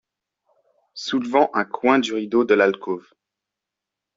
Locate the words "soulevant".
0.95-1.51